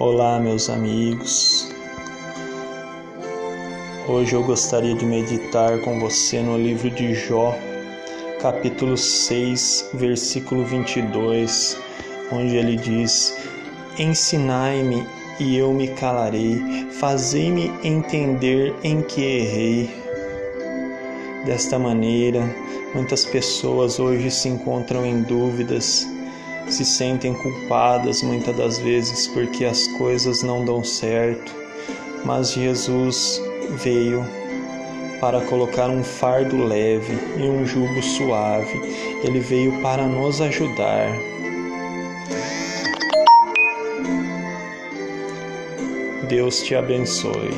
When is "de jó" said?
6.88-7.54